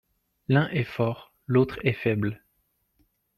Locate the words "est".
0.69-0.83, 1.83-1.93